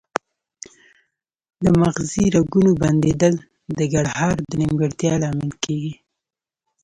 د 1.63 1.65
مغزي 1.81 2.25
رګونو 2.35 2.71
بندیدل 2.81 3.35
د 3.77 3.79
ګړهار 3.93 4.35
د 4.49 4.51
نیمګړتیا 4.61 5.13
لامل 5.23 5.51
کیږي 5.63 5.93